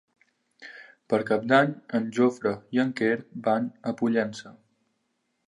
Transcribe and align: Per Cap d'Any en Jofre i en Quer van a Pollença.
Per 1.13 1.19
Cap 1.27 1.45
d'Any 1.51 1.75
en 1.99 2.07
Jofre 2.19 2.55
i 2.79 2.83
en 2.85 2.95
Quer 3.03 3.13
van 3.49 3.69
a 3.93 3.95
Pollença. 4.01 4.57